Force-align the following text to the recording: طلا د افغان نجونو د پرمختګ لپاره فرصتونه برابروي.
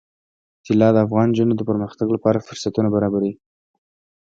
طلا 0.65 0.89
د 0.93 0.97
افغان 1.05 1.27
نجونو 1.31 1.53
د 1.57 1.61
پرمختګ 1.69 2.07
لپاره 2.15 2.45
فرصتونه 2.47 2.87
برابروي. 2.95 3.33